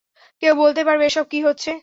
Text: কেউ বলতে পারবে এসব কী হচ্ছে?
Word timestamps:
কেউ 0.43 0.53
বলতে 0.55 0.81
পারবে 0.87 1.03
এসব 1.05 1.25
কী 1.31 1.39
হচ্ছে? 1.43 1.71